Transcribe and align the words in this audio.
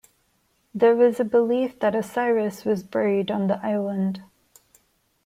There 0.73 0.95
was 0.95 1.19
a 1.19 1.23
belief 1.23 1.77
that 1.77 1.93
Osiris 1.93 2.65
was 2.65 2.81
buried 2.81 3.29
on 3.29 3.45
the 3.45 3.63
island. 3.63 4.23